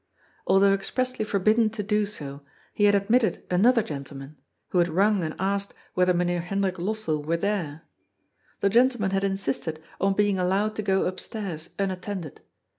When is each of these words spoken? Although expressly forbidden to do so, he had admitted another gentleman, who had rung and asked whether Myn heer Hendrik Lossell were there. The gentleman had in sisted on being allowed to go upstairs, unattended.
Although 0.47 0.73
expressly 0.73 1.23
forbidden 1.23 1.69
to 1.69 1.83
do 1.83 2.07
so, 2.07 2.41
he 2.73 2.85
had 2.85 2.95
admitted 2.95 3.43
another 3.51 3.83
gentleman, 3.83 4.35
who 4.69 4.79
had 4.79 4.87
rung 4.87 5.23
and 5.23 5.35
asked 5.37 5.75
whether 5.93 6.11
Myn 6.11 6.27
heer 6.27 6.39
Hendrik 6.41 6.79
Lossell 6.79 7.23
were 7.23 7.37
there. 7.37 7.83
The 8.61 8.69
gentleman 8.71 9.11
had 9.11 9.23
in 9.23 9.33
sisted 9.37 9.79
on 9.99 10.15
being 10.15 10.39
allowed 10.39 10.75
to 10.77 10.81
go 10.81 11.05
upstairs, 11.05 11.69
unattended. 11.77 12.41